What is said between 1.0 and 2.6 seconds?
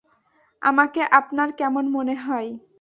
আপনার কেমন মনে হয়?